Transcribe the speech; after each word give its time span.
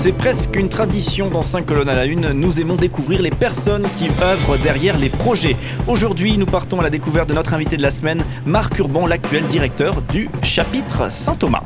C'est 0.00 0.12
presque 0.12 0.54
une 0.54 0.68
tradition 0.68 1.28
dans 1.28 1.42
5 1.42 1.66
colonnes 1.66 1.88
à 1.88 1.96
la 1.96 2.04
une. 2.04 2.30
Nous 2.30 2.60
aimons 2.60 2.76
découvrir 2.76 3.20
les 3.20 3.32
personnes 3.32 3.84
qui 3.96 4.08
œuvrent 4.22 4.56
derrière 4.56 4.96
les 4.96 5.08
projets. 5.08 5.56
Aujourd'hui, 5.88 6.38
nous 6.38 6.46
partons 6.46 6.78
à 6.78 6.84
la 6.84 6.88
découverte 6.88 7.28
de 7.28 7.34
notre 7.34 7.52
invité 7.52 7.76
de 7.76 7.82
la 7.82 7.90
semaine, 7.90 8.22
Marc 8.46 8.78
Urban, 8.78 9.06
l'actuel 9.06 9.48
directeur 9.48 10.00
du 10.02 10.30
chapitre 10.44 11.10
Saint-Thomas. 11.10 11.64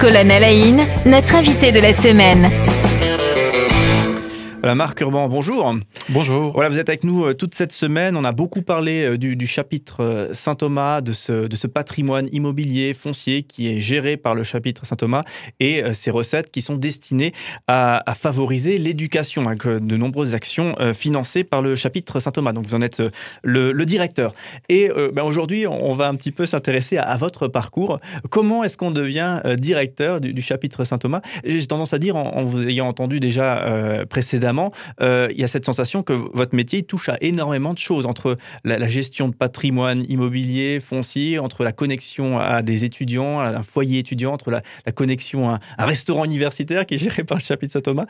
colonne 0.00 0.30
à 0.30 0.38
la 0.38 0.52
une, 0.52 0.86
notre 1.06 1.34
invité 1.34 1.72
de 1.72 1.80
la 1.80 1.94
semaine. 1.94 2.50
Voilà, 4.64 4.76
Marc 4.76 4.98
Urban, 5.02 5.28
bonjour. 5.28 5.74
Bonjour. 6.08 6.52
Voilà, 6.54 6.70
vous 6.70 6.78
êtes 6.78 6.88
avec 6.88 7.04
nous 7.04 7.26
euh, 7.26 7.34
toute 7.34 7.54
cette 7.54 7.72
semaine. 7.72 8.16
On 8.16 8.24
a 8.24 8.32
beaucoup 8.32 8.62
parlé 8.62 9.04
euh, 9.04 9.18
du, 9.18 9.46
chapitre 9.46 10.02
euh, 10.02 10.32
Saint-Thomas, 10.32 11.02
de 11.02 11.12
ce, 11.12 11.48
de 11.48 11.54
ce 11.54 11.66
patrimoine 11.66 12.30
immobilier 12.32 12.94
foncier 12.94 13.42
qui 13.42 13.68
est 13.68 13.78
géré 13.78 14.16
par 14.16 14.34
le 14.34 14.42
chapitre 14.42 14.86
Saint-Thomas 14.86 15.22
et 15.60 15.82
ces 15.92 16.10
recettes 16.10 16.50
qui 16.50 16.62
sont 16.62 16.76
destinées 16.76 17.34
à, 17.68 18.02
favoriser 18.18 18.78
l'éducation, 18.78 19.46
avec 19.48 19.66
de 19.66 19.96
nombreuses 19.98 20.34
actions 20.34 20.76
financées 20.94 21.44
par 21.44 21.60
le 21.60 21.76
chapitre 21.76 22.18
Saint-Thomas. 22.18 22.54
Donc 22.54 22.66
vous 22.66 22.74
en 22.74 22.80
êtes 22.80 23.02
le, 23.42 23.72
directeur. 23.84 24.32
Et 24.70 24.90
ben, 25.12 25.24
aujourd'hui, 25.24 25.66
on 25.66 25.94
va 25.94 26.08
un 26.08 26.14
petit 26.14 26.32
peu 26.32 26.46
s'intéresser 26.46 26.96
à, 26.96 27.16
votre 27.18 27.48
parcours. 27.48 28.00
Comment 28.30 28.64
est-ce 28.64 28.78
qu'on 28.78 28.90
devient 28.90 29.42
directeur 29.58 30.20
du, 30.20 30.42
chapitre 30.42 30.84
Saint-Thomas? 30.84 31.20
J'ai 31.44 31.66
tendance 31.66 31.92
à 31.92 31.98
dire, 31.98 32.16
en, 32.16 32.44
vous 32.44 32.66
ayant 32.66 32.88
entendu 32.88 33.20
déjà 33.20 34.04
précédemment, 34.08 34.53
euh, 35.00 35.28
il 35.30 35.40
y 35.40 35.44
a 35.44 35.48
cette 35.48 35.64
sensation 35.64 36.02
que 36.02 36.12
votre 36.12 36.54
métier 36.54 36.82
touche 36.82 37.08
à 37.08 37.16
énormément 37.20 37.72
de 37.72 37.78
choses, 37.78 38.06
entre 38.06 38.36
la, 38.64 38.86
gestion 38.86 39.28
de 39.28 39.34
patrimoine 39.34 40.04
immobilier, 40.08 40.80
foncier, 40.80 41.38
entre 41.38 41.64
la 41.64 41.72
connexion 41.72 42.38
à 42.38 42.62
des 42.62 42.84
étudiants, 42.84 43.40
à 43.40 43.48
un 43.48 43.62
foyer 43.62 43.98
étudiant, 43.98 44.32
entre 44.32 44.50
la, 44.50 44.62
connexion 44.92 45.50
à 45.50 45.60
un 45.78 45.86
restaurant 45.86 46.24
universitaire 46.24 46.86
qui 46.86 46.94
est 46.94 46.98
géré 46.98 47.24
par 47.24 47.38
le 47.38 47.42
chapitre 47.42 47.72
Saint-Thomas. 47.72 48.06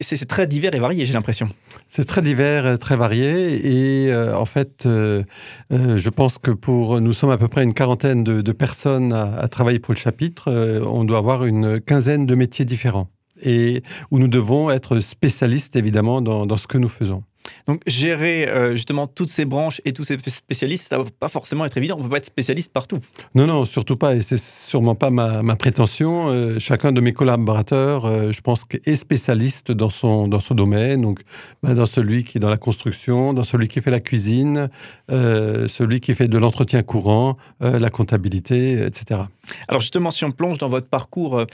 C'est 0.00 0.24
très 0.26 0.46
divers 0.46 0.74
et 0.74 0.78
varié, 0.78 1.04
j'ai 1.06 1.14
l'impression. 1.14 1.48
C'est 1.88 2.04
très 2.04 2.22
divers, 2.22 2.78
très 2.78 2.96
varié. 2.96 4.04
Et 4.04 4.12
euh, 4.12 4.36
en 4.36 4.46
fait, 4.46 4.86
euh, 4.86 5.24
je 5.70 6.08
pense 6.10 6.38
que 6.38 6.50
pour 6.50 7.00
nous 7.00 7.12
sommes 7.12 7.30
à 7.30 7.38
peu 7.38 7.48
près 7.48 7.62
une 7.62 7.74
quarantaine 7.74 8.22
de, 8.24 8.52
personnes 8.52 9.12
à, 9.12 9.48
travailler 9.48 9.78
pour 9.78 9.94
le 9.94 9.98
chapitre. 9.98 10.50
on 10.86 11.04
doit 11.04 11.18
avoir 11.18 11.44
une 11.44 11.80
quinzaine 11.80 12.26
de 12.26 12.34
métiers 12.34 12.64
différents 12.64 13.08
et 13.44 13.82
où 14.10 14.18
nous 14.18 14.28
devons 14.28 14.70
être 14.70 15.00
spécialistes 15.00 15.76
évidemment 15.76 16.20
dans, 16.20 16.56
ce 16.56 16.66
que 16.66 16.78
nous 16.78 16.88
faisons. 16.88 17.22
Donc 17.66 17.80
gérer 17.86 18.46
euh, 18.46 18.72
justement 18.72 19.06
toutes 19.06 19.30
ces 19.30 19.46
branches 19.46 19.80
et 19.86 19.92
tous 19.92 20.04
ces 20.04 20.18
spécialistes, 20.26 20.88
ça 20.88 20.98
va 20.98 21.04
pas 21.18 21.28
forcément 21.28 21.64
être 21.64 21.78
évident. 21.78 21.96
On 21.98 22.02
peut 22.02 22.10
pas 22.10 22.18
être 22.18 22.26
spécialiste 22.26 22.70
partout. 22.72 22.98
Non, 23.34 23.46
non, 23.46 23.64
surtout 23.64 23.96
pas. 23.96 24.14
Et 24.14 24.20
c'est 24.20 24.40
sûrement 24.40 24.94
pas 24.94 25.08
ma, 25.08 25.42
ma 25.42 25.56
prétention. 25.56 26.28
Euh, 26.28 26.58
chacun 26.58 26.92
de 26.92 27.00
mes 27.00 27.14
collaborateurs, 27.14 28.04
euh, 28.04 28.32
je 28.32 28.40
pense, 28.42 28.66
est 28.84 28.96
spécialiste 28.96 29.72
dans 29.72 29.88
son 29.88 30.28
dans 30.28 30.40
son 30.40 30.54
domaine. 30.54 31.00
Donc, 31.00 31.20
bah, 31.62 31.72
dans 31.72 31.86
celui 31.86 32.24
qui 32.24 32.36
est 32.36 32.40
dans 32.40 32.50
la 32.50 32.58
construction, 32.58 33.32
dans 33.32 33.44
celui 33.44 33.68
qui 33.68 33.80
fait 33.80 33.90
la 33.90 34.00
cuisine, 34.00 34.68
celui 35.08 36.00
qui 36.00 36.14
fait 36.14 36.28
de 36.28 36.38
l'entretien 36.38 36.82
courant, 36.82 37.36
la 37.60 37.90
comptabilité, 37.90 38.84
etc. 38.84 39.22
Alors 39.68 39.80
justement, 39.80 40.10
si 40.10 40.24
on 40.24 40.30
plonge 40.30 40.58
dans 40.58 40.68
votre 40.68 40.88
parcours 40.88 41.44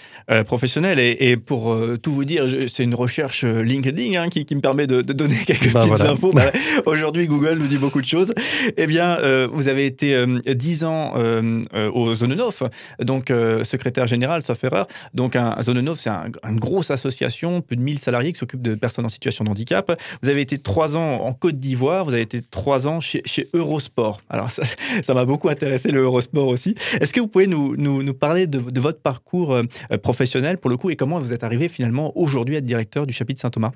professionnel 0.46 0.98
et, 0.98 1.36
pour 1.36 1.76
tout 2.02 2.12
vous 2.12 2.24
dire, 2.24 2.44
c'est 2.68 2.84
une 2.84 2.94
recherche 2.94 3.44
LinkedIn 3.44 4.20
hein, 4.20 4.28
qui, 4.28 4.44
qui, 4.44 4.54
me 4.54 4.60
permet 4.60 4.86
de, 4.86 5.02
de 5.02 5.12
donner 5.12 5.36
quelques 5.46 5.72
bah, 5.72 5.80
infos. 6.04 6.32
Bah, 6.32 6.50
aujourd'hui, 6.86 7.26
Google 7.26 7.58
nous 7.58 7.66
dit 7.66 7.78
beaucoup 7.78 8.00
de 8.00 8.06
choses. 8.06 8.32
Eh 8.76 8.86
bien, 8.86 9.18
euh, 9.18 9.48
vous 9.52 9.68
avez 9.68 9.86
été 9.86 10.14
euh, 10.14 10.40
dix 10.46 10.70
10 10.70 10.84
ans 10.84 11.14
euh, 11.16 11.62
au 11.92 12.14
Zonenov, 12.14 12.62
donc 13.00 13.32
secrétaire 13.64 14.06
général, 14.06 14.42
sauf 14.42 14.62
erreur. 14.62 14.86
Donc, 15.14 15.34
un, 15.34 15.56
c'est 15.60 16.08
une 16.08 16.60
grosse 16.60 16.90
association, 16.90 17.60
plus 17.60 17.76
de 17.76 17.82
1000 17.82 17.98
salariés 17.98 18.32
qui 18.32 18.38
s'occupent 18.38 18.62
de 18.62 18.76
personnes 18.76 19.04
en 19.04 19.08
situation 19.08 19.44
de 19.44 19.50
handicap. 19.50 20.00
Vous 20.22 20.28
avez 20.28 20.40
été 20.40 20.58
trois 20.58 20.96
ans 20.96 21.22
en 21.22 21.32
Côte 21.32 21.58
d'Ivoire, 21.58 22.04
vous 22.04 22.12
avez 22.12 22.22
été 22.22 22.40
trois 22.40 22.86
ans 22.86 23.00
chez, 23.00 23.22
Eurosport. 23.52 24.20
Alors, 24.30 24.50
ça 24.50 25.14
m'a 25.14 25.24
beaucoup 25.24 25.48
intéressé, 25.48 25.90
le 25.90 26.02
Eurosport 26.02 26.46
aussi. 26.46 26.76
Est-ce 27.00 27.12
que 27.12 27.20
vous 27.20 27.28
pouvez 27.28 27.48
nous, 27.48 27.76
nous, 27.76 28.02
nous 28.02 28.14
parler 28.14 28.46
de, 28.46 28.58
de, 28.58 28.80
votre 28.80 29.00
parcours 29.00 29.58
professionnel, 30.02 30.58
pour 30.58 30.70
le 30.70 30.76
coup, 30.76 30.90
et 30.90 30.96
comment 30.96 31.18
vous 31.18 31.32
êtes 31.32 31.42
arrivé 31.42 31.68
finalement 31.68 32.12
aujourd'hui 32.16 32.54
à 32.54 32.58
être 32.58 32.64
directeur 32.64 33.06
du 33.06 33.12
chapitre 33.12 33.40
Saint-Thomas? 33.40 33.72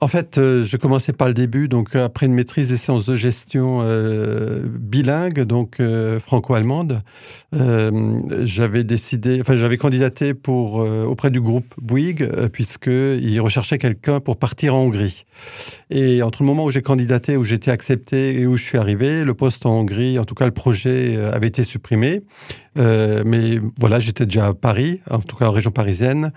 En 0.00 0.08
fait, 0.08 0.38
euh, 0.38 0.64
je 0.64 0.76
commençais 0.76 1.12
par 1.12 1.28
le 1.28 1.34
début, 1.34 1.68
donc 1.68 1.94
après 1.94 2.26
une 2.26 2.34
maîtrise 2.34 2.68
des 2.68 2.76
sciences 2.76 3.06
de 3.06 3.16
gestion 3.16 3.78
euh, 3.82 4.60
bilingue, 4.66 5.42
donc 5.44 5.80
euh, 5.80 6.18
franco-allemande, 6.20 7.02
j'avais 8.42 8.82
décidé, 8.82 9.40
enfin 9.40 9.56
j'avais 9.56 9.76
candidaté 9.76 10.34
pour 10.34 10.74
auprès 10.74 11.30
du 11.30 11.40
groupe 11.40 11.72
Bouygues 11.80 12.28
puisqu'il 12.52 13.40
recherchait 13.40 13.78
quelqu'un 13.78 14.18
pour 14.18 14.36
partir 14.36 14.74
en 14.74 14.80
Hongrie. 14.80 15.24
Et 15.90 16.20
entre 16.22 16.42
le 16.42 16.46
moment 16.46 16.64
où 16.64 16.70
j'ai 16.70 16.82
candidaté, 16.82 17.36
où 17.36 17.44
j'étais 17.44 17.70
accepté 17.70 18.40
et 18.40 18.46
où 18.46 18.56
je 18.56 18.64
suis 18.64 18.78
arrivé, 18.78 19.24
le 19.24 19.34
poste 19.34 19.66
en 19.66 19.78
Hongrie, 19.78 20.18
en 20.18 20.24
tout 20.24 20.34
cas 20.34 20.46
le 20.46 20.52
projet 20.52 21.16
avait 21.16 21.46
été 21.46 21.62
supprimé. 21.62 22.22
Mais 22.76 23.60
voilà, 23.78 24.00
j'étais 24.00 24.26
déjà 24.26 24.46
à 24.46 24.54
Paris, 24.54 25.00
en 25.10 25.20
tout 25.20 25.36
cas 25.36 25.46
en 25.46 25.52
région 25.52 25.70
parisienne. 25.70 26.32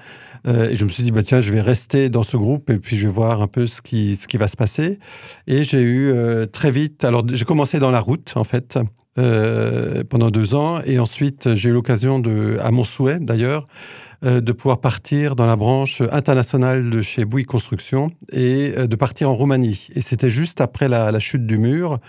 Euh, 0.48 0.70
et 0.70 0.76
je 0.76 0.86
me 0.86 0.90
suis 0.90 1.04
dit, 1.04 1.12
bah, 1.12 1.24
tiens, 1.24 1.42
je 1.42 1.52
vais 1.52 1.62
rester 1.62 2.10
dans 2.10 2.24
ce 2.24 2.38
groupe 2.38 2.70
et 2.70 2.78
puis 2.78 2.96
je 2.96 3.08
vais 3.08 3.14
voir 3.14 3.42
un 3.42 3.48
peu 3.48 3.68
ce 3.68 3.82
qui, 3.82 4.16
ce 4.16 4.28
qui 4.28 4.38
va 4.38 4.48
se 4.48 4.56
passer. 4.56 5.00
Et 5.48 5.64
j'ai 5.64 5.82
eu 5.82 6.10
euh, 6.10 6.46
très 6.46 6.72
vite, 6.72 7.04
alors 7.04 7.26
j'ai 7.28 7.46
commencé 7.46 7.80
dans 7.80 7.92
la 7.92 8.00
route, 8.00 8.34
en 8.36 8.44
fait, 8.44 8.78
euh, 9.18 10.04
pendant 10.10 10.30
deux 10.30 10.56
ans. 10.56 10.80
Et 10.86 11.00
ensuite, 11.00 11.56
j'ai 11.56 11.70
eu 11.70 11.74
l'occasion 11.74 12.20
de, 12.20 12.58
à 12.62 12.72
mon 12.72 12.84
souhait 12.84 13.20
d'ailleurs, 13.20 13.64
euh, 13.64 14.07
de 14.24 14.52
pouvoir 14.52 14.82
partir 14.82 15.36
dans 15.36 15.46
la 15.46 15.56
branche 15.56 16.02
internationale 16.12 16.90
de 16.90 17.02
chez 17.02 17.26
Bouygues 17.26 17.46
Construction 17.46 18.12
et 18.32 18.74
euh, 18.78 18.88
de 18.88 18.96
partir 18.96 19.30
en 19.30 19.36
Roumanie. 19.36 19.88
Et 19.96 20.02
c'était 20.02 20.30
juste 20.30 20.62
après 20.62 20.88
la, 20.88 21.20
chute 21.20 21.46
du 21.46 21.58
mur, 21.58 22.00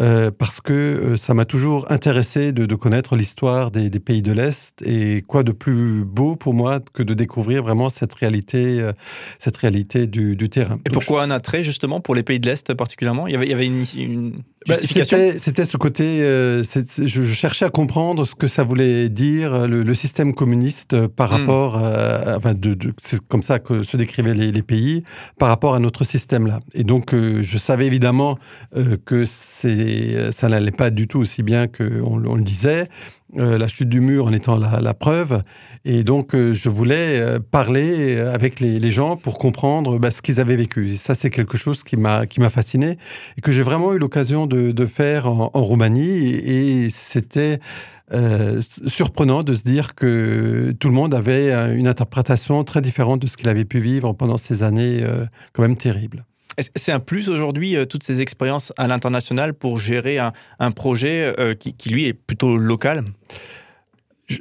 euh, 0.00 0.30
parce 0.30 0.60
que 0.60 1.16
ça 1.16 1.34
m'a 1.34 1.44
toujours 1.44 1.90
intéressé 1.90 2.52
de, 2.52 2.74
connaître 2.74 3.16
l'histoire 3.16 3.70
des, 3.70 3.90
pays 4.00 4.22
de 4.22 4.32
l'Est. 4.32 4.82
Et 4.82 5.22
quoi 5.22 5.42
de 5.42 5.52
plus 5.52 6.04
beau 6.04 6.36
pour 6.36 6.54
moi 6.54 6.80
que 6.92 7.02
de 7.02 7.14
découvrir 7.14 7.62
vraiment 7.62 7.90
cette 7.90 8.14
réalité, 8.14 8.88
cette 9.38 9.56
réalité 9.56 10.06
du, 10.06 10.36
terrain. 10.48 10.78
Et 10.86 10.90
pourquoi 10.90 11.22
un 11.22 11.30
attrait 11.30 11.62
justement 11.62 12.00
pour 12.00 12.14
les 12.14 12.22
pays 12.22 12.40
de 12.40 12.46
l'Est 12.46 12.74
particulièrement? 12.74 13.26
Il 13.26 13.32
y, 13.32 13.36
avait, 13.36 13.46
il 13.46 13.50
y 13.50 13.54
avait 13.54 13.66
une, 13.66 14.42
bah, 14.66 14.76
C'était 14.82 15.64
ce 15.64 15.76
côté, 15.76 16.18
je, 16.20 17.32
cherchais 17.32 17.64
à 17.64 17.70
comprendre 17.70 18.24
ce 18.24 18.34
que 18.34 18.46
ça 18.46 18.62
voulait 18.62 19.08
dire, 19.08 19.66
le, 19.66 19.94
système 19.94 20.34
communiste 20.34 21.06
par 21.08 21.30
hmm. 21.30 21.40
rapport 21.40 21.80
euh, 22.00 22.36
enfin, 22.36 22.54
de, 22.54 22.76
c'est 23.02 23.20
comme 23.26 23.42
ça 23.42 23.58
que 23.58 23.82
se 23.82 23.96
décrivaient 23.96 24.34
les, 24.34 24.62
pays 24.62 25.04
par 25.38 25.48
rapport 25.48 25.74
à 25.74 25.80
notre 25.80 26.04
système-là. 26.04 26.60
Et 26.74 26.84
donc, 26.84 27.14
euh, 27.14 27.42
je 27.42 27.58
savais 27.58 27.86
évidemment 27.86 28.38
euh, 28.76 28.96
que 29.04 29.24
c'est, 29.24 30.32
ça 30.32 30.48
n'allait 30.48 30.70
pas 30.70 30.90
du 30.90 31.08
tout 31.08 31.18
aussi 31.18 31.42
bien 31.42 31.66
qu'on 31.66 32.24
on 32.24 32.34
le 32.34 32.42
disait. 32.42 32.88
La 33.34 33.68
chute 33.68 33.88
du 33.88 34.00
mur 34.00 34.26
en 34.26 34.32
étant 34.32 34.56
la, 34.56 34.94
preuve. 34.94 35.42
Et 35.84 36.04
donc, 36.04 36.34
je 36.34 36.68
voulais 36.68 37.38
parler 37.50 38.18
avec 38.18 38.60
les, 38.60 38.90
gens 38.90 39.16
pour 39.16 39.38
comprendre 39.38 39.98
bah, 39.98 40.10
ce 40.10 40.22
qu'ils 40.22 40.40
avaient 40.40 40.56
vécu. 40.56 40.90
Et 40.90 40.96
ça, 40.96 41.14
c'est 41.14 41.30
quelque 41.30 41.56
chose 41.56 41.84
qui 41.84 41.96
m'a, 41.96 42.26
fasciné 42.50 42.96
et 43.38 43.40
que 43.40 43.52
j'ai 43.52 43.62
vraiment 43.62 43.92
eu 43.92 43.98
l'occasion 43.98 44.46
de, 44.46 44.86
faire 44.86 45.26
en, 45.28 45.50
Roumanie. 45.54 46.28
Et, 46.28 46.90
c'était 46.90 47.60
euh, 48.12 48.60
surprenant 48.86 49.44
de 49.44 49.54
se 49.54 49.62
dire 49.62 49.94
que 49.94 50.74
tout 50.80 50.88
le 50.88 50.94
monde 50.94 51.14
avait 51.14 51.52
une 51.76 51.86
interprétation 51.86 52.64
très 52.64 52.80
différente 52.80 53.22
de 53.22 53.26
ce 53.28 53.36
qu'il 53.36 53.48
avait 53.48 53.64
pu 53.64 53.78
vivre 53.78 54.12
pendant 54.14 54.36
ces 54.36 54.62
années 54.64 55.00
euh, 55.02 55.26
quand 55.52 55.62
même 55.62 55.76
terribles. 55.76 56.24
C'est 56.76 56.92
un 56.92 57.00
plus 57.00 57.28
aujourd'hui, 57.28 57.76
euh, 57.76 57.86
toutes 57.86 58.02
ces 58.02 58.20
expériences 58.20 58.72
à 58.76 58.88
l'international 58.88 59.54
pour 59.54 59.78
gérer 59.78 60.18
un, 60.18 60.70
projet 60.72 61.34
qui, 61.58 61.74
qui, 61.74 61.90
lui, 61.90 62.06
est 62.06 62.12
plutôt 62.12 62.56
local? 62.56 63.04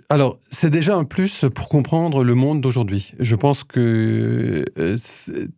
Alors, 0.09 0.39
c'est 0.45 0.69
déjà 0.69 0.95
un 0.95 1.03
plus 1.03 1.45
pour 1.53 1.69
comprendre 1.69 2.23
le 2.23 2.35
monde 2.35 2.61
d'aujourd'hui. 2.61 3.11
Je 3.19 3.35
pense 3.35 3.63
que 3.63 4.63
euh, 4.77 4.97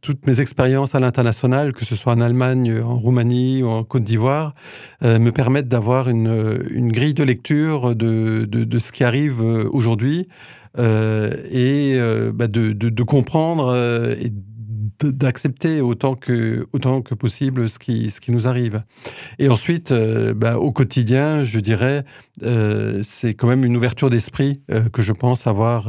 toutes 0.01 0.25
mes 0.25 0.39
expériences 0.39 0.95
à 0.95 0.99
l'international, 0.99 1.73
que 1.73 1.83
ce 1.83 1.95
soit 1.95 2.13
en 2.13 2.21
Allemagne, 2.21 2.81
en 2.81 2.97
Roumanie 2.97 3.63
ou 3.63 3.67
en 3.67 3.83
Côte 3.83 4.03
d'Ivoire, 4.03 4.53
euh, 5.03 5.19
me 5.19 5.31
permettent 5.31 5.67
d'avoir 5.67 6.09
une, 6.09 6.91
grille 6.91 7.13
de 7.13 7.23
lecture 7.23 7.95
de, 7.95 8.79
ce 8.79 8.91
qui 8.91 9.03
arrive 9.03 9.41
euh, 9.41 9.67
aujourd'hui 9.71 10.27
et 10.77 11.97
bah, 12.33 12.47
de, 12.47 13.03
comprendre 13.03 13.75
et 14.17 14.31
d'accepter 15.01 15.81
autant 15.81 16.15
que, 16.15 16.67
autant 16.73 17.01
que 17.01 17.15
possible 17.15 17.69
ce 17.69 17.79
qui, 17.79 18.11
ce 18.11 18.19
qui 18.21 18.31
nous 18.31 18.47
arrive. 18.47 18.83
Et 19.39 19.49
ensuite, 19.49 19.91
euh, 19.91 20.33
bah, 20.33 20.57
au 20.57 20.71
quotidien, 20.71 21.43
je 21.43 21.59
dirais, 21.59 22.05
euh, 22.43 23.01
c'est 23.03 23.33
quand 23.33 23.47
même 23.47 23.63
une 23.63 23.75
ouverture 23.77 24.09
d'esprit 24.09 24.61
euh, 24.71 24.89
que 24.89 25.01
je 25.01 25.13
pense 25.13 25.47
avoir 25.47 25.87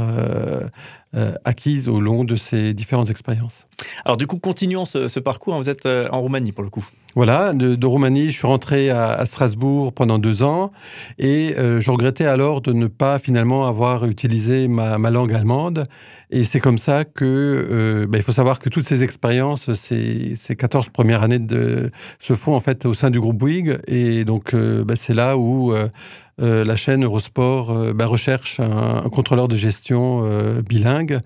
acquise 1.44 1.90
au 1.90 2.00
long 2.00 2.24
de 2.24 2.36
ces 2.36 2.72
différentes 2.72 3.10
expériences. 3.10 3.66
Alors 4.06 4.16
du 4.16 4.26
coup, 4.26 4.38
continuons 4.38 4.86
ce, 4.86 5.20
parcours. 5.20 5.56
Vous 5.56 5.68
êtes 5.68 5.86
en 5.86 6.20
Roumanie 6.20 6.52
pour 6.52 6.64
le 6.64 6.70
coup. 6.70 6.86
Voilà, 7.14 7.52
de, 7.52 7.86
Roumanie, 7.86 8.30
je 8.30 8.38
suis 8.38 8.46
rentré 8.46 8.88
à, 8.88 9.24
Strasbourg 9.26 9.92
pendant 9.92 10.18
deux 10.18 10.42
ans 10.42 10.72
et 11.18 11.54
euh, 11.58 11.78
je 11.78 11.90
regrettais 11.90 12.24
alors 12.24 12.62
de 12.62 12.72
ne 12.72 12.86
pas 12.86 13.18
finalement 13.18 13.66
avoir 13.66 14.06
utilisé 14.06 14.66
ma, 14.66 14.96
langue 15.10 15.34
allemande. 15.34 15.84
Et 16.30 16.44
c'est 16.44 16.60
comme 16.60 16.78
ça 16.78 17.04
que, 17.04 17.24
euh, 17.26 18.06
ben, 18.08 18.16
il 18.16 18.22
faut 18.22 18.32
savoir 18.32 18.58
que 18.58 18.70
toutes 18.70 18.88
ces 18.88 19.02
expériences, 19.02 19.74
ces, 19.74 20.36
ces 20.36 20.56
14 20.56 20.88
premières 20.88 21.22
années 21.22 21.38
de, 21.38 21.90
se 22.18 22.32
font 22.32 22.54
en 22.54 22.60
fait 22.60 22.86
au 22.86 22.94
sein 22.94 23.10
du 23.10 23.20
groupe 23.20 23.36
Bouygues. 23.36 23.78
Et 23.86 24.24
donc, 24.24 24.54
euh, 24.54 24.82
ben, 24.82 24.96
c'est 24.96 25.14
là 25.14 25.36
où 25.36 25.74
euh, 26.42 26.64
la 26.64 26.76
chaîne 26.76 27.04
Eurosport 27.04 27.70
euh, 27.70 27.92
bah, 27.92 28.06
recherche 28.06 28.58
un, 28.58 29.08
contrôleur 29.10 29.48
de 29.48 29.56
gestion 29.56 30.22
euh, 30.24 30.62
bilingue. 30.62 31.18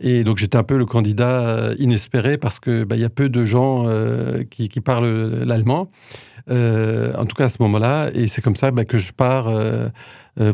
Et 0.00 0.24
donc 0.24 0.38
j'étais 0.38 0.56
un 0.56 0.64
peu 0.64 0.76
le 0.76 0.86
candidat 0.86 1.70
inespéré 1.78 2.38
parce 2.38 2.58
qu'il 2.58 2.84
bah, 2.84 2.96
y 2.96 3.04
a 3.04 3.10
peu 3.10 3.28
de 3.28 3.44
gens 3.44 3.86
qui, 4.50 4.68
parlent 4.80 5.44
l'allemand, 5.44 5.90
en 6.50 7.26
tout 7.26 7.36
cas 7.36 7.44
à 7.44 7.48
ce 7.48 7.62
moment-là. 7.62 8.10
Et 8.14 8.26
c'est 8.26 8.42
comme 8.42 8.56
ça 8.56 8.70
bah, 8.70 8.84
que 8.84 8.98
je 8.98 9.12
pars 9.12 9.52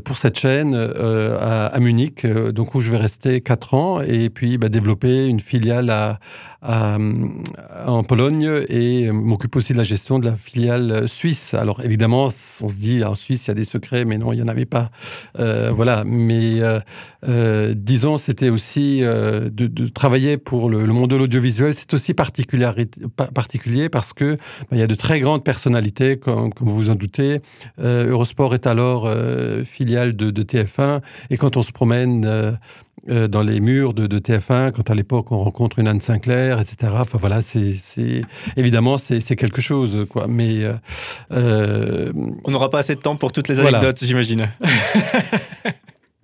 pour 0.05 0.17
cette 0.17 0.39
chaîne 0.39 0.75
à, 0.75 1.79
Munich, 1.79 2.27
donc 2.27 2.75
où 2.75 2.81
je 2.81 2.91
vais 2.91 2.97
rester 2.97 3.41
quatre 3.43 3.75
ans 3.75 4.01
et 4.01 4.31
puis 4.31 4.59
développer 4.59 5.27
une 5.27 5.41
filiale 5.41 6.19
en 6.63 8.05
Pologne 8.05 8.65
et 8.69 9.11
m'occupe 9.11 9.57
aussi 9.57 9.73
de 9.75 9.79
la 9.79 9.85
gestion 9.85 10.19
de 10.19 10.25
la 10.25 10.37
filiale 10.37 11.07
suisse. 11.09 11.53
Alors 11.55 11.83
évidemment, 11.83 12.25
on 12.25 12.69
se 12.69 12.79
dit 12.79 13.05
en 13.05 13.15
Suisse 13.15 13.47
il 13.47 13.49
y 13.49 13.51
a 13.51 13.55
des 13.55 13.65
secrets, 13.65 14.05
mais 14.05 14.17
non, 14.17 14.33
il 14.33 14.37
n'y 14.37 14.43
en 14.43 14.49
avait 14.49 14.65
pas. 14.65 14.91
Euh, 15.39 15.71
voilà, 15.75 16.05
mais 16.07 16.63
euh, 16.63 16.81
euh, 17.29 17.75
disons, 17.77 18.17
c'était 18.17 18.49
aussi 18.49 19.01
de, 19.01 19.89
travailler 19.89 20.39
pour 20.39 20.71
le, 20.71 20.87
monde 20.87 21.11
de 21.11 21.17
l'audiovisuel. 21.17 21.75
C'est 21.75 21.93
aussi 21.93 22.15
particulier, 22.15 22.69
particulier 23.35 23.89
parce 23.91 24.13
que 24.13 24.35
bah, 24.35 24.69
il 24.73 24.79
y 24.79 24.83
a 24.83 24.87
de 24.87 24.95
très 24.95 25.21
grandes 25.21 25.45
personnalités, 25.45 25.84
comme, 26.17 26.51
vous 26.61 26.77
vous 26.77 26.91
en 26.91 26.95
doutez. 26.95 27.41
Eurosport 27.79 28.55
est 28.55 28.67
alors 28.67 29.11
filiale 29.65 30.17
de, 30.17 30.31
de, 30.31 30.43
TF1 30.43 31.01
et 31.31 31.37
quand 31.37 31.57
on 31.57 31.63
se 31.63 31.73
promène 31.73 32.57
euh, 33.11 33.29
dans 33.29 33.43
les 33.43 33.61
murs 33.61 33.93
de, 33.93 34.07
TF1 34.19 34.73
quand 34.73 34.89
à 34.89 34.95
l'époque 34.95 35.31
on 35.31 35.37
rencontre 35.37 35.79
une 35.79 35.89
Anne 35.89 36.01
Sinclair, 36.01 36.59
etc. 36.59 36.91
Enfin 36.97 37.19
voilà, 37.19 37.43
c'est 37.43 37.75
évidemment 38.57 38.97
c'est 38.97 39.37
quelque 39.37 39.61
chose 39.61 40.07
quoi. 40.09 40.27
Mais 40.27 40.65
euh, 40.65 40.73
euh, 41.33 42.13
on 42.45 42.51
n'aura 42.51 42.71
pas 42.71 42.79
assez 42.79 42.95
de 42.95 43.01
temps 43.01 43.17
pour 43.17 43.31
toutes 43.31 43.49
les 43.49 43.61
anecdotes, 43.61 44.03
j'imagine. 44.03 44.49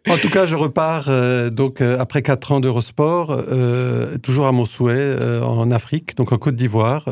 En 0.09 0.17
tout 0.17 0.31
cas, 0.31 0.47
je 0.47 0.57
repars 0.57 1.09
euh, 1.09 1.51
donc 1.51 1.83
euh, 1.83 1.99
après 1.99 2.23
quatre 2.23 2.53
ans 2.53 2.61
d'Eurosport, 2.61 3.31
euh, 3.31 4.17
toujours 4.19 4.47
à 4.47 4.53
mon 4.53 4.65
souhait, 4.65 5.15
en 5.43 5.71
Afrique, 5.71 6.17
donc 6.17 6.33
en 6.33 6.39
Côte 6.39 6.57
d'Ivoire, 6.57 7.07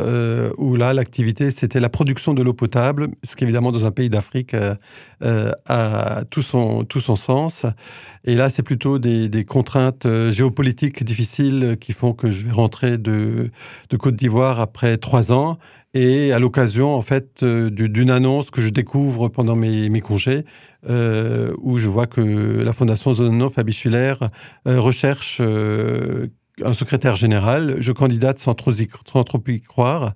où 0.56 0.76
là, 0.76 0.94
l'activité, 0.94 1.50
c'était 1.50 1.80
la 1.80 1.88
production 1.88 2.34
de 2.34 2.42
l'eau 2.42 2.54
potable, 2.54 3.08
ce 3.24 3.36
qui 3.36 3.44
évidemment 3.44 3.72
dans 3.72 3.84
un 3.84 3.90
pays 3.90 4.08
d'Afrique 4.08 4.54
a 5.20 6.24
tout 6.30 6.42
son, 6.42 6.84
tout 6.84 7.00
son 7.00 7.16
sens. 7.16 7.66
Et 8.24 8.34
là, 8.34 8.48
c'est 8.48 8.62
plutôt 8.62 8.98
des, 8.98 9.28
des, 9.28 9.44
contraintes 9.44 10.06
géopolitiques 10.30 11.04
difficiles 11.04 11.76
qui 11.80 11.92
font 11.92 12.12
que 12.12 12.30
je 12.30 12.46
vais 12.46 12.52
rentrer 12.52 12.98
de, 12.98 13.50
de 13.90 13.96
Côte 13.96 14.16
d'Ivoire 14.16 14.60
après 14.60 14.96
trois 14.96 15.32
ans. 15.32 15.58
Et 16.00 16.32
à 16.32 16.38
l'occasion, 16.38 16.94
en 16.94 17.02
fait, 17.02 17.44
d'une 17.44 18.10
annonce 18.10 18.52
que 18.52 18.60
je 18.60 18.68
découvre 18.68 19.28
pendant 19.28 19.56
mes, 19.56 20.00
congés, 20.00 20.44
euh, 20.88 21.52
où 21.58 21.78
je 21.78 21.88
vois 21.88 22.06
que 22.06 22.20
la 22.20 22.72
Fondation 22.72 23.12
Zonov 23.14 23.54
à 23.56 23.64
Bichulaire 23.64 24.30
euh, 24.68 24.78
recherche 24.78 25.38
euh, 25.40 26.28
un 26.64 26.72
secrétaire 26.72 27.16
général, 27.16 27.76
je 27.80 27.92
candidate 27.92 28.38
sans 28.38 28.54
trop, 28.54 28.72
y, 28.72 28.88
sans 29.10 29.24
trop 29.24 29.42
y 29.46 29.60
croire, 29.60 30.14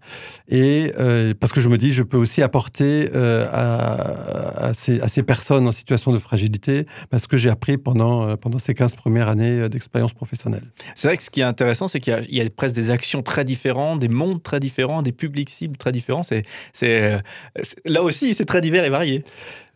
et 0.48 0.92
euh, 0.98 1.34
parce 1.38 1.52
que 1.52 1.60
je 1.60 1.68
me 1.68 1.78
dis, 1.78 1.92
je 1.92 2.02
peux 2.02 2.16
aussi 2.16 2.42
apporter 2.42 3.08
euh, 3.14 3.46
à, 3.52 4.66
à, 4.68 4.74
ces, 4.74 5.00
à, 5.00 5.08
ces, 5.08 5.22
personnes 5.22 5.66
en 5.66 5.72
situation 5.72 6.12
de 6.12 6.18
fragilité, 6.18 6.86
parce 7.10 7.26
que 7.26 7.36
j'ai 7.36 7.50
appris 7.50 7.78
pendant, 7.78 8.28
euh, 8.28 8.36
pendant 8.36 8.58
ces 8.58 8.74
15 8.74 8.96
premières 8.96 9.28
années 9.28 9.68
d'expérience 9.68 10.12
professionnelle. 10.12 10.64
C'est 10.94 11.08
vrai 11.08 11.16
que 11.16 11.22
ce 11.22 11.30
qui 11.30 11.40
est 11.40 11.44
intéressant, 11.44 11.88
c'est 11.88 12.00
qu'il 12.00 12.26
y, 12.28 12.36
y, 12.36 12.40
a 12.40 12.50
presque 12.50 12.74
des 12.74 12.90
actions 12.90 13.22
très 13.22 13.44
différentes, 13.44 14.00
des 14.00 14.08
mondes 14.08 14.42
très 14.42 14.60
différents, 14.60 15.02
des 15.02 15.12
publics 15.12 15.50
cibles 15.50 15.76
très 15.76 15.92
différents. 15.92 16.22
C'est, 16.22 16.42
c'est, 16.72 17.20
là 17.84 18.02
aussi, 18.02 18.34
c'est 18.34 18.44
très 18.44 18.60
divers 18.60 18.84
et 18.84 18.90
varié. 18.90 19.24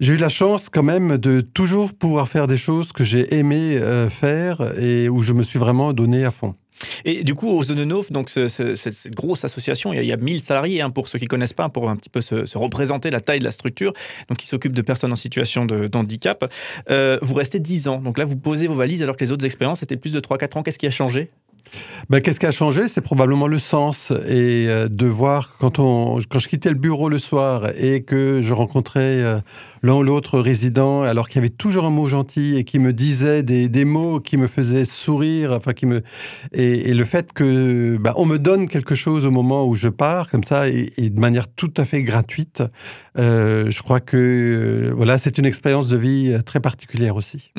J'ai 0.00 0.14
eu 0.14 0.18
la 0.18 0.28
chance 0.28 0.68
quand 0.68 0.82
même 0.82 1.16
de 1.16 1.40
toujours 1.40 1.94
pouvoir 1.94 2.28
faire 2.28 2.46
des 2.46 2.58
choses 2.58 2.92
que 2.92 3.04
j'ai 3.04 3.34
aimé 3.34 3.80
faire 4.10 4.78
et 4.78 5.08
où 5.08 5.22
je 5.22 5.32
me 5.32 5.42
suis 5.42 5.58
vraiment 5.58 5.92
donné 5.92 6.24
à 6.24 6.30
fond. 6.30 6.55
Et 7.04 7.24
du 7.24 7.34
coup, 7.34 7.48
aux 7.48 7.64
Zonenov, 7.64 8.10
donc 8.10 8.30
cette 8.30 9.14
grosse 9.14 9.44
association, 9.44 9.92
il 9.92 10.04
y, 10.04 10.12
a, 10.12 10.16
1000 10.16 10.40
salariés, 10.40 10.80
hein, 10.80 10.90
pour 10.90 11.08
ceux 11.08 11.18
qui 11.18 11.24
ne 11.24 11.28
connaissent 11.30 11.52
pas, 11.52 11.68
pour 11.68 11.88
un 11.88 11.96
petit 11.96 12.10
peu 12.10 12.20
se, 12.20 12.56
représenter 12.56 13.10
la 13.10 13.20
taille 13.20 13.40
de 13.40 13.44
la 13.44 13.50
structure, 13.50 13.92
donc 14.28 14.38
qui 14.38 14.46
s'occupe 14.46 14.72
de 14.72 14.82
personnes 14.82 15.12
en 15.12 15.16
situation 15.16 15.64
de, 15.64 15.88
handicap. 15.94 16.50
Euh, 16.90 17.18
vous 17.22 17.34
restez 17.34 17.58
10 17.60 17.88
ans, 17.88 18.00
donc 18.00 18.18
là, 18.18 18.24
vous 18.24 18.36
posez 18.36 18.66
vos 18.66 18.74
valises 18.74 19.02
alors 19.02 19.16
que 19.16 19.24
les 19.24 19.32
autres 19.32 19.46
expériences 19.46 19.82
étaient 19.82 19.96
plus 19.96 20.12
de 20.12 20.20
3-4 20.20 20.58
ans. 20.58 20.62
Qu'est-ce 20.62 20.78
qui 20.78 20.86
a 20.86 20.90
changé? 20.90 21.30
Ben, 22.10 22.20
Qu'est-ce 22.20 22.40
qui 22.40 22.46
a 22.46 22.52
changé? 22.52 22.88
C'est 22.88 23.00
probablement 23.00 23.46
le 23.46 23.58
sens. 23.58 24.12
Et 24.28 24.66
euh, 24.68 24.88
de 24.88 25.06
voir, 25.06 25.54
quand, 25.58 25.78
on, 25.78 26.20
quand 26.28 26.38
je 26.38 26.48
quittais 26.48 26.68
le 26.68 26.76
bureau 26.76 27.08
le 27.08 27.18
soir 27.18 27.70
et 27.76 28.02
que 28.02 28.40
je 28.42 28.52
rencontrais 28.52 29.22
euh, 29.22 29.38
l'un 29.86 29.94
ou 29.94 30.02
l'autre 30.02 30.38
résident, 30.40 31.02
alors 31.02 31.28
qu'il 31.28 31.36
y 31.36 31.44
avait 31.44 31.48
toujours 31.48 31.84
un 31.84 31.90
mot 31.90 32.06
gentil 32.06 32.56
et 32.56 32.64
qui 32.64 32.78
me 32.78 32.92
disait 32.92 33.42
des, 33.42 33.68
des 33.68 33.84
mots 33.84 34.20
qui 34.20 34.36
me 34.36 34.48
faisaient 34.48 34.84
sourire, 34.84 35.52
enfin 35.52 35.72
qui 35.72 35.86
me 35.86 36.02
et, 36.52 36.92
le 36.92 37.04
fait 37.04 37.32
que 37.32 37.96
bah, 37.98 38.12
on 38.16 38.26
me 38.26 38.38
donne 38.38 38.68
quelque 38.68 38.94
chose 38.94 39.24
au 39.24 39.30
moment 39.30 39.66
où 39.66 39.74
je 39.74 39.88
pars 39.88 40.30
comme 40.30 40.44
ça 40.44 40.68
et, 40.68 40.90
de 40.98 41.20
manière 41.20 41.46
tout 41.48 41.72
à 41.76 41.84
fait 41.84 42.02
gratuite, 42.02 42.62
euh, 43.18 43.70
je 43.70 43.82
crois 43.82 44.00
que 44.00 44.16
euh, 44.16 44.92
voilà 44.94 45.18
c'est 45.18 45.38
une 45.38 45.46
expérience 45.46 45.88
de 45.88 45.96
vie 45.96 46.32
euh, 46.32 46.42
très 46.42 46.60
particulière 46.60 47.16
aussi. 47.16 47.52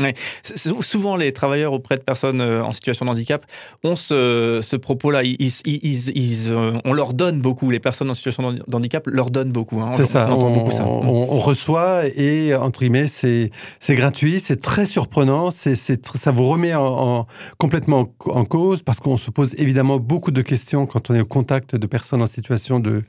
Souvent 0.81 1.15
les 1.15 1.31
travailleurs 1.31 1.73
auprès 1.73 1.95
de 1.95 2.03
personnes 2.03 2.41
en 2.41 2.71
situation 2.71 3.05
de 3.05 3.11
handicap 3.11 3.45
ont 3.83 3.95
ce, 3.95 4.59
ce 4.61 4.75
propos-là, 4.75 5.23
ils, 5.23 5.51
ils, 5.65 6.53
on 6.83 6.93
leur 6.93 7.13
donne 7.13 7.39
beaucoup, 7.39 7.71
les 7.71 7.79
personnes 7.79 8.09
en 8.09 8.13
situation 8.13 8.51
de 8.51 8.75
handicap 8.75 9.07
leur 9.07 9.31
donnent 9.31 9.53
beaucoup. 9.53 9.79
Hein. 9.79 9.91
C'est 9.93 10.05
ça, 10.05 10.29
on, 10.29 10.51
beaucoup 10.51 10.71
ça. 10.71 10.85
On, 10.85 11.33
on 11.33 11.37
reçoit 11.37 12.03
et 12.17 12.55
entre 12.55 12.79
guillemets, 12.79 13.07
c'est 13.07 13.51
gratuit, 13.89 14.39
c'est 14.39 14.59
très 14.59 14.87
surprenant, 14.87 15.51
c'est 15.51 15.75
ça 15.75 16.31
vous 16.31 16.45
remet 16.45 16.73
en, 16.73 17.27
complètement 17.59 18.11
en 18.25 18.43
cause 18.43 18.81
parce 18.81 18.99
qu'on 18.99 19.17
se 19.17 19.29
pose 19.29 19.53
évidemment 19.57 19.99
beaucoup 19.99 20.31
de 20.31 20.41
questions 20.41 20.87
quand 20.87 21.11
on 21.11 21.13
est 21.13 21.21
au 21.21 21.25
contact 21.25 21.75
de 21.75 21.85
personnes 21.85 22.23
en 22.23 22.27
situation 22.27 22.79
de, 22.79 23.03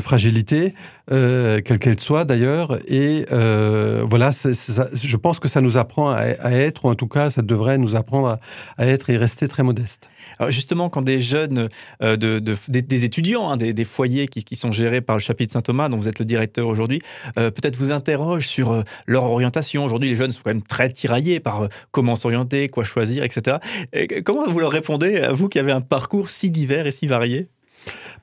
fragilité, 0.00 0.74
euh, 1.10 1.60
quelle 1.64 1.78
qu'elle 1.78 2.00
soit 2.00 2.24
d'ailleurs. 2.24 2.78
Et 2.86 3.26
euh, 3.32 4.04
voilà, 4.08 4.30
je 4.30 5.16
pense 5.16 5.40
que 5.40 5.48
ça 5.48 5.60
nous 5.60 5.76
apprend 5.76 6.10
à, 6.10 6.50
être, 6.50 6.84
ou 6.84 6.88
en 6.88 6.94
tout 6.94 7.08
cas, 7.08 7.30
ça 7.30 7.42
devrait 7.42 7.78
nous 7.78 7.96
apprendre 7.96 8.38
à, 8.76 8.86
être 8.86 9.10
et 9.10 9.16
rester 9.16 9.48
très 9.48 9.62
modeste. 9.62 10.08
Alors 10.38 10.50
justement, 10.50 10.88
quand 10.88 11.02
des 11.02 11.20
jeunes, 11.20 11.68
euh, 12.02 12.16
de, 12.16 12.38
des, 12.68 13.04
étudiants, 13.04 13.50
hein, 13.50 13.56
des, 13.56 13.84
foyers 13.84 14.28
qui, 14.28 14.44
qui, 14.44 14.56
sont 14.56 14.72
gérés 14.72 15.00
par 15.00 15.16
le 15.16 15.20
chapitre 15.20 15.52
Saint-Thomas, 15.52 15.88
dont 15.88 15.96
vous 15.96 16.08
êtes 16.08 16.18
le 16.18 16.24
directeur 16.24 16.66
aujourd'hui, 16.66 17.00
peut-être 17.34 17.76
vous 17.76 17.92
interrogent 17.92 18.46
sur 18.46 18.72
euh, 18.72 18.82
leur 19.06 19.24
orientation. 19.24 19.84
Aujourd'hui, 19.84 20.10
les 20.10 20.16
jeunes 20.16 20.32
sont 20.32 20.40
quand 20.44 20.50
même 20.50 20.62
très 20.62 20.90
tiraillés 20.90 21.40
par 21.40 21.62
euh, 21.62 21.68
comment 21.90 22.16
s'orienter, 22.16 22.68
quoi 22.68 22.84
choisir, 22.84 23.24
etc. 23.24 23.58
comment 24.24 24.48
vous 24.48 24.60
leur 24.60 24.72
répondez, 24.72 25.18
à 25.18 25.32
vous 25.32 25.48
qui 25.48 25.58
avez 25.58 25.72
un 25.72 25.80
parcours 25.80 26.30
si 26.30 26.50
divers 26.50 26.86
et 26.86 26.92
si 26.92 27.06
varié? 27.06 27.48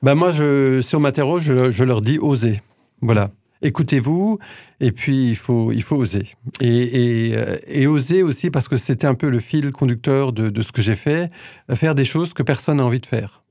Ben 0.02 0.14
Moi, 0.14 0.30
je, 0.32 0.80
si 0.82 0.94
on 0.96 1.00
m'interroge, 1.00 1.70
je, 1.70 1.84
leur 1.84 2.02
dis 2.02 2.18
osez. 2.18 2.60
Voilà. 3.00 3.30
Écoutez-vous, 3.62 4.38
et 4.80 4.92
puis 4.92 5.30
il 5.30 5.36
faut, 5.36 5.72
il 5.72 5.82
faut 5.82 5.96
oser. 5.96 6.28
Et, 6.60 7.30
et, 7.30 7.36
euh, 7.36 7.90
oser 7.90 8.22
aussi 8.22 8.50
parce 8.50 8.68
que 8.68 8.76
c'était 8.76 9.06
un 9.06 9.14
peu 9.14 9.30
le 9.30 9.40
fil 9.40 9.72
conducteur 9.72 10.32
de, 10.32 10.50
de 10.50 10.62
ce 10.62 10.72
que 10.72 10.82
j'ai 10.82 10.94
fait, 10.94 11.30
faire 11.74 11.94
des 11.94 12.04
choses 12.04 12.34
que 12.34 12.42
personne 12.42 12.76
n'a 12.76 12.84
envie 12.84 13.00
de 13.00 13.06
faire. 13.06 13.42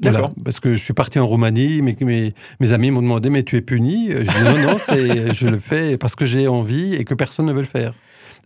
D'accord. 0.00 0.34
parce 0.44 0.60
que 0.60 0.74
je 0.74 0.82
suis 0.82 0.92
parti 0.92 1.18
en 1.18 1.26
Roumanie, 1.26 1.80
mais 1.80 1.96
mes, 2.00 2.34
mes 2.58 2.72
amis 2.72 2.90
m'ont 2.90 3.00
demandé 3.00 3.30
Mais 3.30 3.44
tu 3.44 3.56
es 3.56 3.60
puni? 3.60 4.10
Je 4.10 4.22
dis 4.22 4.44
Non, 4.44 4.58
non, 4.58 4.76
je 5.32 5.46
le 5.48 5.58
fais 5.58 5.96
parce 5.96 6.14
que 6.16 6.26
j'ai 6.26 6.48
envie 6.48 6.94
et 6.94 7.04
que 7.04 7.14
personne 7.14 7.46
ne 7.46 7.52
veut 7.52 7.60
le 7.60 7.66
faire. 7.66 7.94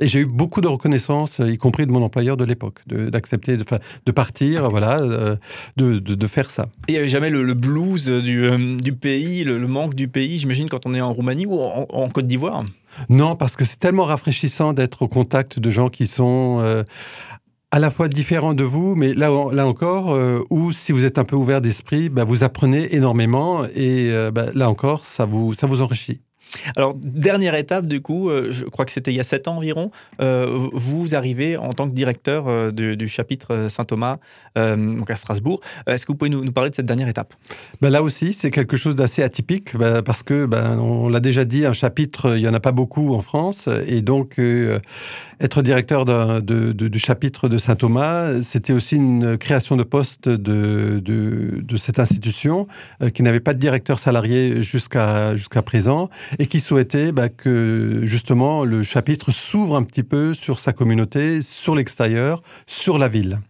Et 0.00 0.06
j'ai 0.06 0.20
eu 0.20 0.26
beaucoup 0.26 0.60
de 0.60 0.68
reconnaissance, 0.68 1.40
y 1.40 1.56
compris 1.56 1.86
de 1.86 1.90
mon 1.90 2.02
employeur 2.02 2.36
de 2.36 2.44
l'époque, 2.44 2.82
d'accepter 2.86 3.56
de, 3.56 3.64
de, 4.06 4.12
partir, 4.12 4.70
voilà, 4.70 5.00
euh, 5.00 5.36
de, 5.76 5.98
de, 5.98 6.26
faire 6.26 6.50
ça. 6.50 6.68
il 6.88 6.92
n'y 6.92 6.98
avait 6.98 7.08
jamais 7.08 7.30
le, 7.30 7.54
blues 7.54 8.08
du, 8.08 8.44
euh, 8.44 8.76
du 8.76 8.92
pays, 8.92 9.44
le, 9.44 9.66
manque 9.66 9.94
du 9.94 10.08
pays, 10.08 10.38
j'imagine, 10.38 10.68
quand 10.68 10.86
on 10.86 10.94
est 10.94 11.00
en 11.00 11.12
Roumanie 11.12 11.46
ou 11.46 11.60
en, 11.60 12.08
Côte 12.08 12.26
d'Ivoire? 12.26 12.64
Non, 13.08 13.36
parce 13.36 13.56
que 13.56 13.64
c'est 13.64 13.78
tellement 13.78 14.04
rafraîchissant 14.04 14.72
d'être 14.72 15.02
au 15.02 15.08
contact 15.08 15.58
de 15.58 15.70
gens 15.70 15.88
qui 15.88 16.06
sont 16.06 16.58
euh, 16.60 16.84
à 17.70 17.78
la 17.78 17.90
fois 17.90 18.08
différent 18.08 18.54
de 18.54 18.64
vous, 18.64 18.94
mais 18.94 19.14
là, 19.14 19.30
là 19.52 19.66
encore, 19.66 20.12
euh, 20.12 20.42
ou 20.50 20.72
si 20.72 20.92
vous 20.92 21.04
êtes 21.04 21.18
un 21.18 21.24
peu 21.24 21.36
ouvert 21.36 21.60
d'esprit, 21.60 22.08
bah, 22.08 22.24
vous 22.24 22.44
apprenez 22.44 22.94
énormément 22.94 23.64
et 23.74 24.10
euh, 24.10 24.30
bah, 24.30 24.46
là 24.54 24.70
encore, 24.70 25.04
ça 25.04 25.26
vous, 25.26 25.52
ça 25.54 25.66
vous 25.66 25.82
enrichit. 25.82 26.20
Alors, 26.76 26.94
dernière 26.94 27.54
étape, 27.54 27.86
du 27.86 28.00
coup, 28.00 28.30
euh, 28.30 28.48
je 28.50 28.64
crois 28.64 28.84
que 28.84 28.92
c'était 28.92 29.12
il 29.12 29.16
y 29.16 29.20
a 29.20 29.24
sept 29.24 29.48
ans 29.48 29.56
environ, 29.56 29.90
euh, 30.20 30.68
vous 30.72 31.14
arrivez 31.14 31.56
en 31.56 31.72
tant 31.72 31.88
que 31.88 31.94
directeur 31.94 32.48
euh, 32.48 32.70
du, 32.70 33.08
chapitre 33.08 33.68
Saint-Thomas 33.68 34.18
donc 34.56 35.08
à 35.08 35.14
Strasbourg. 35.14 35.60
Est-ce 35.86 36.04
que 36.04 36.10
vous 36.10 36.18
pouvez 36.18 36.30
nous, 36.30 36.50
parler 36.50 36.70
de 36.70 36.74
cette 36.74 36.86
dernière 36.86 37.06
étape? 37.06 37.34
Ben 37.80 37.90
Là 37.90 38.02
aussi, 38.02 38.32
c'est 38.32 38.50
quelque 38.50 38.76
chose 38.76 38.96
d'assez 38.96 39.22
atypique 39.22 39.76
ben, 39.76 40.02
parce 40.02 40.24
que, 40.24 40.46
ben, 40.46 40.78
on 40.80 41.08
l'a 41.08 41.20
déjà 41.20 41.44
dit, 41.44 41.64
un 41.64 41.72
chapitre, 41.72 42.36
il 42.36 42.42
n'y 42.42 42.48
en 42.48 42.54
a 42.54 42.60
pas 42.60 42.72
beaucoup 42.72 43.14
en 43.14 43.20
France. 43.20 43.68
Et 43.86 44.02
donc, 44.02 44.40
être 45.40 45.62
directeur 45.62 46.04
du 46.42 46.98
chapitre 46.98 47.48
de 47.48 47.56
Saint-Thomas, 47.56 48.42
c'était 48.42 48.72
aussi 48.72 48.96
une 48.96 49.38
création 49.38 49.76
de 49.76 49.84
poste 49.84 50.28
de, 50.28 51.00
de 51.00 51.76
cette 51.76 52.00
institution 52.00 52.66
qui 53.14 53.22
n'avait 53.22 53.40
pas 53.40 53.54
de 53.54 53.60
directeur 53.60 54.00
salarié 54.00 54.60
jusqu'à 54.60 55.36
jusqu'à 55.36 55.62
présent 55.62 56.10
et 56.38 56.46
qui 56.46 56.60
souhaitait 56.60 57.12
bah, 57.12 57.28
que 57.28 58.02
justement 58.04 58.64
le 58.64 58.82
chapitre 58.82 59.30
s'ouvre 59.30 59.76
un 59.76 59.82
petit 59.82 60.02
peu 60.02 60.34
sur 60.34 60.60
sa 60.60 60.72
communauté, 60.72 61.42
sur 61.42 61.74
l'extérieur, 61.74 62.42
sur 62.66 62.98
la 62.98 63.08
ville. 63.08 63.40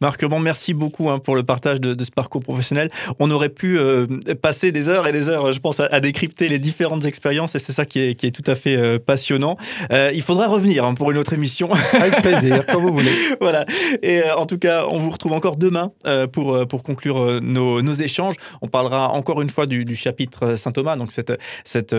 Marc, 0.00 0.24
bon, 0.24 0.40
merci 0.40 0.74
beaucoup 0.74 1.10
hein, 1.10 1.18
pour 1.18 1.36
le 1.36 1.42
partage 1.42 1.80
de, 1.80 2.02
ce 2.02 2.10
parcours 2.10 2.42
professionnel. 2.42 2.90
On 3.18 3.30
aurait 3.30 3.48
pu 3.48 3.78
euh, 3.78 4.06
passer 4.40 4.72
des 4.72 4.88
heures 4.88 5.06
et 5.06 5.12
des 5.12 5.28
heures, 5.28 5.52
je 5.52 5.60
pense, 5.60 5.80
à, 5.80 6.00
décrypter 6.00 6.48
les 6.48 6.58
différentes 6.58 7.04
expériences 7.04 7.54
et 7.54 7.58
c'est 7.58 7.72
ça 7.72 7.84
qui 7.84 8.00
est, 8.00 8.34
tout 8.34 8.50
à 8.50 8.54
fait 8.54 8.76
euh, 8.76 8.98
passionnant. 8.98 9.56
Euh, 9.92 10.10
il 10.14 10.22
faudra 10.22 10.48
revenir 10.48 10.84
hein, 10.84 10.94
pour 10.94 11.10
une 11.10 11.18
autre 11.18 11.32
émission. 11.32 11.68
Avec 11.92 12.22
plaisir, 12.22 12.66
comme 12.66 12.82
vous 12.82 12.92
voulez. 12.92 13.12
Voilà. 13.40 13.64
Et 14.02 14.22
en 14.36 14.46
tout 14.46 14.58
cas, 14.58 14.86
on 14.88 14.98
vous 14.98 15.10
retrouve 15.10 15.32
encore 15.32 15.56
demain 15.56 15.90
pour, 16.32 16.66
pour 16.68 16.82
conclure 16.82 17.40
nos, 17.40 17.92
échanges. 17.92 18.34
On 18.60 18.68
parlera 18.68 19.08
encore 19.10 19.42
une 19.42 19.50
fois 19.50 19.66
du, 19.66 19.94
chapitre 19.94 20.54
Saint-Thomas, 20.54 20.96
donc 20.96 21.12
cette, 21.12 21.32
cet 21.64 21.92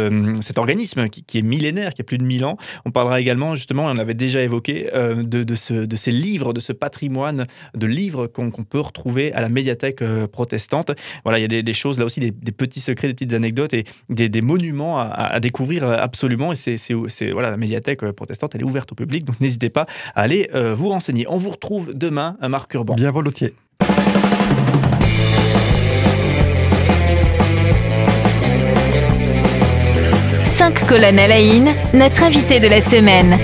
organisme 0.57 1.09
qui, 1.09 1.37
est 1.37 1.41
millénaire, 1.41 1.93
qui 1.93 2.01
a 2.01 2.05
plus 2.05 2.17
de 2.17 2.23
1000 2.23 2.45
ans. 2.45 2.57
On 2.85 2.91
parlera 2.91 3.19
également, 3.19 3.55
justement, 3.55 3.85
on 3.85 3.97
avait 3.97 4.13
déjà 4.13 4.41
évoqué, 4.41 4.89
de, 4.93 5.43
de, 5.43 5.55
ce, 5.55 5.73
de 5.73 5.95
ces 5.95 6.11
livres, 6.11 6.53
de 6.53 6.59
ce 6.59 6.71
patrimoine 6.71 7.45
de 7.75 7.82
livres 7.85 8.27
qu'on 8.27 8.51
peut 8.51 8.79
retrouver 8.79 9.33
à 9.33 9.41
la 9.41 9.49
médiathèque 9.49 10.01
euh, 10.01 10.27
protestante. 10.27 10.91
Voilà, 11.23 11.39
il 11.39 11.41
y 11.41 11.57
a 11.57 11.61
des, 11.61 11.73
choses 11.73 11.99
là 11.99 12.05
aussi, 12.05 12.19
des, 12.19 12.31
petits 12.51 12.81
secrets, 12.81 13.07
des 13.07 13.13
petites 13.13 13.33
anecdotes 13.33 13.73
et 13.73 13.85
des, 14.09 14.41
monuments 14.41 14.99
à, 14.99 15.39
découvrir 15.39 15.83
euh, 15.83 15.97
absolument. 15.97 16.51
Et 16.51 16.55
c'est 16.55 17.31
voilà, 17.31 17.51
la 17.51 17.57
médiathèque 17.57 18.03
euh, 18.03 18.13
protestante, 18.13 18.55
elle 18.55 18.61
est 18.61 18.65
ouverte 18.65 18.91
au 18.91 18.95
public, 18.95 19.25
donc 19.25 19.39
n'hésitez 19.39 19.69
pas 19.69 19.85
à 20.15 20.21
aller 20.21 20.49
vous 20.53 20.89
renseigner. 20.89 21.25
On 21.29 21.37
vous 21.37 21.49
retrouve 21.49 21.93
demain, 21.93 22.37
à 22.41 22.49
Marc 22.49 22.73
Urban. 22.73 22.95
Bien 22.95 23.11
volontiers. 23.11 23.53
Cinq 30.45 30.87
colonnes 30.87 31.19
à 31.19 31.27
la 31.27 31.41
notre 31.93 32.23
invité 32.23 32.59
de 32.59 32.67
la 32.67 32.81
semaine. 32.81 33.37